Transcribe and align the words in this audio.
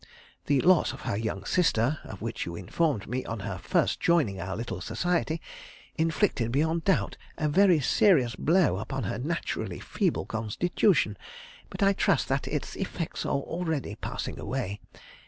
The 0.47 0.61
loss 0.61 0.93
of 0.93 1.01
her 1.01 1.15
young 1.15 1.45
sister, 1.45 1.99
of 2.05 2.23
which 2.23 2.47
you 2.47 2.55
informed 2.55 3.07
me 3.07 3.23
on 3.25 3.41
her 3.41 3.59
first 3.59 3.99
joining 3.99 4.41
our 4.41 4.57
little 4.57 4.81
society, 4.81 5.39
inflicted, 5.95 6.51
beyond 6.51 6.85
doubt, 6.85 7.17
a 7.37 7.47
very 7.47 7.79
serious 7.79 8.35
blow 8.35 8.77
upon 8.77 9.03
her 9.03 9.19
naturally 9.19 9.79
feeble 9.79 10.25
constitution; 10.25 11.19
but 11.69 11.83
I 11.83 11.93
trust 11.93 12.29
that 12.29 12.47
its 12.47 12.75
effects 12.75 13.27
are 13.27 13.29
already 13.41 13.93
passing 13.93 14.39
away. 14.39 14.79